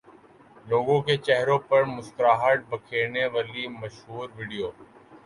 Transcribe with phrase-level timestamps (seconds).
[0.65, 4.69] لوگوں کے چہروں پر مسکراہٹ بکھیرنے والی مشہور ویڈیو